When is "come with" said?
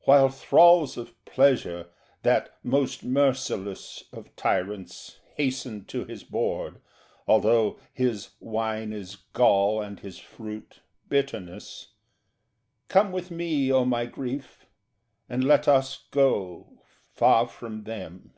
12.88-13.30